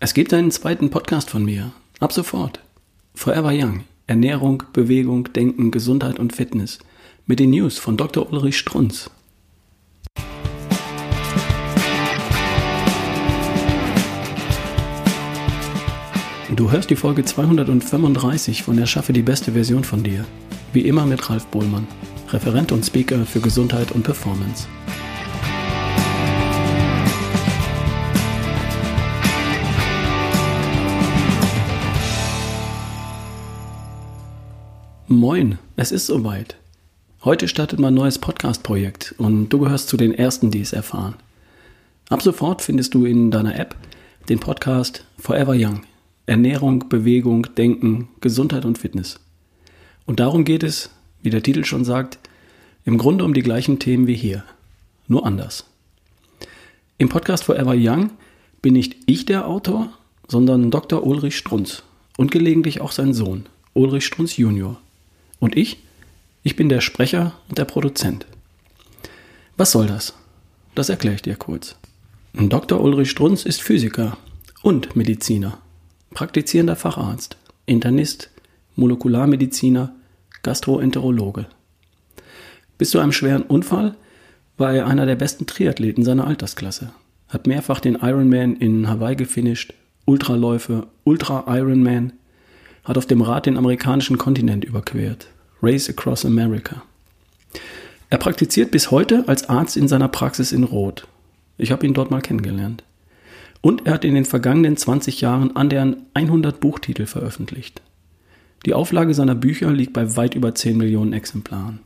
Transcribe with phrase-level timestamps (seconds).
[0.00, 1.72] Es gibt einen zweiten Podcast von mir.
[1.98, 2.60] Ab sofort.
[3.16, 3.82] Forever Young.
[4.06, 6.78] Ernährung, Bewegung, Denken, Gesundheit und Fitness.
[7.26, 8.32] Mit den News von Dr.
[8.32, 9.10] Ulrich Strunz.
[16.54, 20.24] Du hörst die Folge 235 von Erschaffe die beste Version von dir.
[20.72, 21.88] Wie immer mit Ralf Bohlmann,
[22.28, 24.68] Referent und Speaker für Gesundheit und Performance.
[35.10, 36.56] Moin, es ist soweit.
[37.24, 41.14] Heute startet mein neues Podcast-Projekt und du gehörst zu den Ersten, die es erfahren.
[42.10, 43.74] Ab sofort findest du in deiner App
[44.28, 45.80] den Podcast Forever Young.
[46.26, 49.18] Ernährung, Bewegung, Denken, Gesundheit und Fitness.
[50.04, 50.90] Und darum geht es,
[51.22, 52.18] wie der Titel schon sagt,
[52.84, 54.44] im Grunde um die gleichen Themen wie hier,
[55.06, 55.64] nur anders.
[56.98, 58.10] Im Podcast Forever Young
[58.60, 59.90] bin nicht ich der Autor,
[60.26, 61.02] sondern Dr.
[61.02, 61.82] Ulrich Strunz
[62.18, 64.78] und gelegentlich auch sein Sohn, Ulrich Strunz Junior.
[65.40, 65.82] Und ich?
[66.42, 68.26] Ich bin der Sprecher und der Produzent.
[69.56, 70.14] Was soll das?
[70.74, 71.76] Das erkläre ich dir kurz.
[72.32, 72.80] Dr.
[72.80, 74.16] Ulrich Strunz ist Physiker
[74.62, 75.58] und Mediziner,
[76.10, 77.36] praktizierender Facharzt,
[77.66, 78.30] Internist,
[78.76, 79.94] Molekularmediziner,
[80.42, 81.46] Gastroenterologe.
[82.76, 83.96] Bis zu einem schweren Unfall
[84.56, 86.92] war er einer der besten Triathleten seiner Altersklasse,
[87.28, 92.12] hat mehrfach den Ironman in Hawaii gefinisht, Ultraläufe, Ultra Ironman,
[92.88, 95.28] hat auf dem Rad den amerikanischen Kontinent überquert.
[95.62, 96.82] Race Across America.
[98.10, 101.06] Er praktiziert bis heute als Arzt in seiner Praxis in Roth.
[101.58, 102.82] Ich habe ihn dort mal kennengelernt.
[103.60, 107.82] Und er hat in den vergangenen 20 Jahren annähernd 100 Buchtitel veröffentlicht.
[108.64, 111.80] Die Auflage seiner Bücher liegt bei weit über 10 Millionen Exemplaren.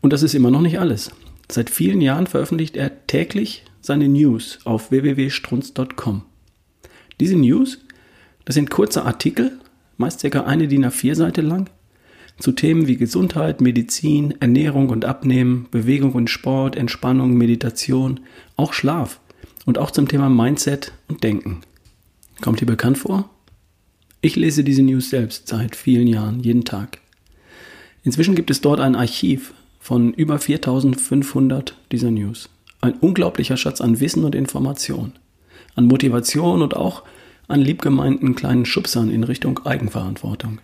[0.00, 1.10] Und das ist immer noch nicht alles.
[1.50, 6.22] Seit vielen Jahren veröffentlicht er täglich seine News auf www.strunz.com.
[7.20, 7.78] Diese News,
[8.44, 9.58] das sind kurze Artikel
[9.96, 11.70] meist circa eine DIN A4-Seite lang,
[12.38, 18.20] zu Themen wie Gesundheit, Medizin, Ernährung und Abnehmen, Bewegung und Sport, Entspannung, Meditation,
[18.56, 19.20] auch Schlaf
[19.66, 21.60] und auch zum Thema Mindset und Denken.
[22.40, 23.30] Kommt dir bekannt vor?
[24.20, 26.98] Ich lese diese News selbst seit vielen Jahren, jeden Tag.
[28.02, 32.48] Inzwischen gibt es dort ein Archiv von über 4500 dieser News.
[32.80, 35.12] Ein unglaublicher Schatz an Wissen und Information,
[35.74, 37.02] an Motivation und auch
[37.48, 40.60] an liebgemeinten kleinen Schubsern in Richtung Eigenverantwortung.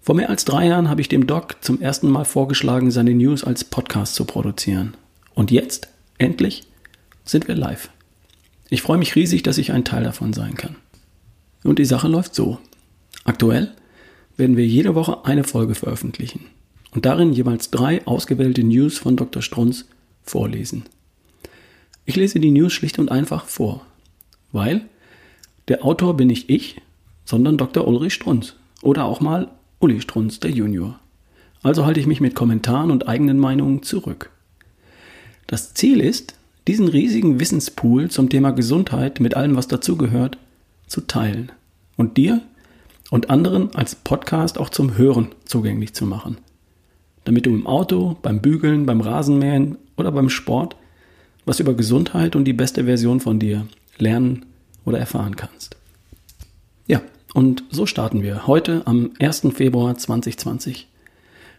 [0.00, 3.44] Vor mehr als drei Jahren habe ich dem Doc zum ersten Mal vorgeschlagen, seine News
[3.44, 4.96] als Podcast zu produzieren.
[5.34, 5.88] Und jetzt,
[6.18, 6.64] endlich,
[7.24, 7.90] sind wir live.
[8.70, 10.76] Ich freue mich riesig, dass ich ein Teil davon sein kann.
[11.64, 12.58] Und die Sache läuft so.
[13.24, 13.72] Aktuell
[14.36, 16.46] werden wir jede Woche eine Folge veröffentlichen
[16.92, 19.42] und darin jeweils drei ausgewählte News von Dr.
[19.42, 19.86] Strunz
[20.22, 20.84] vorlesen.
[22.06, 23.86] Ich lese die News schlicht und einfach vor,
[24.52, 24.82] weil
[25.70, 26.82] der Autor bin nicht ich,
[27.24, 27.86] sondern Dr.
[27.86, 29.48] Ulrich Strunz oder auch mal
[29.78, 30.98] Uli Strunz, der Junior.
[31.62, 34.30] Also halte ich mich mit Kommentaren und eigenen Meinungen zurück.
[35.46, 36.34] Das Ziel ist,
[36.66, 40.38] diesen riesigen Wissenspool zum Thema Gesundheit mit allem, was dazugehört,
[40.88, 41.52] zu teilen
[41.96, 42.42] und dir
[43.10, 46.38] und anderen als Podcast auch zum Hören zugänglich zu machen.
[47.24, 50.74] Damit du im Auto, beim Bügeln, beim Rasenmähen oder beim Sport
[51.46, 53.66] was über Gesundheit und die beste Version von dir
[53.98, 54.46] lernen
[54.90, 55.76] oder erfahren kannst.
[56.86, 57.00] Ja,
[57.32, 59.48] und so starten wir heute am 1.
[59.54, 60.88] Februar 2020.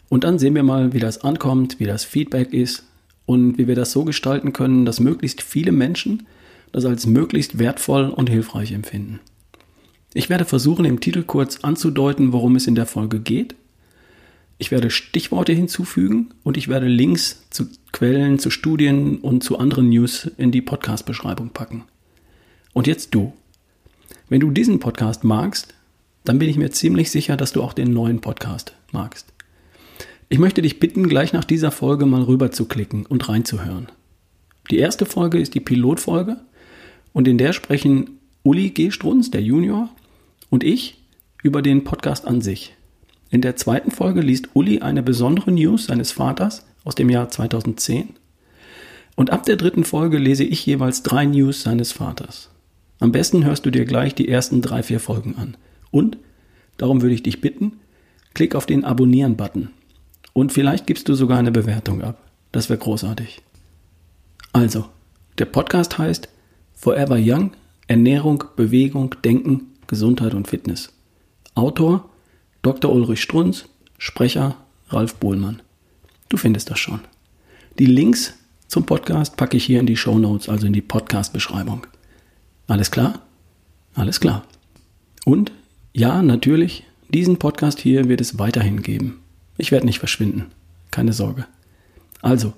[0.10, 2.84] Und dann sehen wir mal, wie das ankommt, wie das Feedback ist
[3.26, 6.28] und wie wir das so gestalten können, dass möglichst viele Menschen
[6.72, 9.20] das als möglichst wertvoll und hilfreich empfinden.
[10.14, 13.56] Ich werde versuchen, im Titel kurz anzudeuten, worum es in der Folge geht.
[14.58, 19.90] Ich werde Stichworte hinzufügen und ich werde Links zu Quellen, zu Studien und zu anderen
[19.90, 21.86] News in die Podcast-Beschreibung packen.
[22.74, 23.34] Und jetzt du.
[24.30, 25.74] Wenn du diesen Podcast magst,
[26.24, 29.34] dann bin ich mir ziemlich sicher, dass du auch den neuen Podcast magst.
[30.30, 33.88] Ich möchte dich bitten, gleich nach dieser Folge mal rüber zu klicken und reinzuhören.
[34.70, 36.38] Die erste Folge ist die Pilotfolge
[37.12, 38.92] und in der sprechen Uli G.
[38.92, 39.90] Strunz, der Junior,
[40.50, 41.02] und ich
[41.44, 42.74] über den Podcast an sich.
[43.30, 48.10] In der zweiten Folge liest Uli eine besondere News seines Vaters aus dem Jahr 2010.
[49.16, 52.51] Und ab der dritten Folge lese ich jeweils drei News seines Vaters.
[53.02, 55.58] Am besten hörst du dir gleich die ersten drei, vier Folgen an.
[55.90, 56.20] Und,
[56.78, 57.80] darum würde ich dich bitten,
[58.36, 59.72] klick auf den Abonnieren-Button.
[60.34, 62.22] Und vielleicht gibst du sogar eine Bewertung ab.
[62.52, 63.42] Das wäre großartig.
[64.54, 64.86] Also,
[65.40, 66.30] der Podcast heißt
[66.76, 67.54] Forever Young,
[67.88, 70.94] Ernährung, Bewegung, Denken, Gesundheit und Fitness.
[71.56, 72.08] Autor
[72.62, 72.94] Dr.
[72.94, 73.66] Ulrich Strunz,
[73.98, 74.58] Sprecher
[74.90, 75.64] Ralf Bohlmann.
[76.30, 77.02] Du findest das schon.
[77.80, 78.36] Die Links
[78.68, 81.88] zum Podcast packe ich hier in die Show Notes, also in die Podcast-Beschreibung.
[82.72, 83.20] Alles klar?
[83.96, 84.46] Alles klar.
[85.26, 85.52] Und
[85.92, 89.20] ja, natürlich, diesen Podcast hier wird es weiterhin geben.
[89.58, 90.46] Ich werde nicht verschwinden.
[90.90, 91.48] Keine Sorge.
[92.22, 92.54] Also,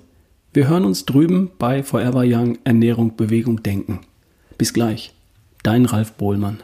[0.52, 4.02] wir hören uns drüben bei Forever Young Ernährung, Bewegung, Denken.
[4.56, 5.12] Bis gleich.
[5.64, 6.62] Dein Ralf Bohlmann.